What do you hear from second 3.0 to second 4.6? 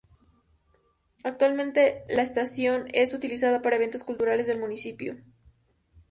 utilizada para eventos culturales del